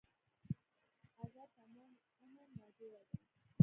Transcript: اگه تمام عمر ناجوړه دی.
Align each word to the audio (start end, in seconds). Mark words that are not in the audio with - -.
اگه 1.23 1.43
تمام 1.57 1.91
عمر 2.25 2.47
ناجوړه 2.59 3.01
دی. 3.09 3.17